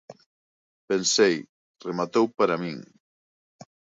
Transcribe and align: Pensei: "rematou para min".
Pensei: 0.87 1.35
"rematou 1.87 2.25
para 2.37 2.59
min". 2.63 2.77